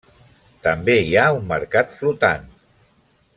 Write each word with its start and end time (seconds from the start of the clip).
També 0.67 0.95
hi 1.01 1.13
ha 1.17 1.25
un 1.41 1.45
mercat 1.51 1.93
flotant. 1.99 2.49